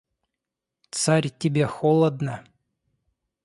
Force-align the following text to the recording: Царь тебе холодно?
Царь 0.89 1.29
тебе 1.29 1.63
холодно? 1.67 2.43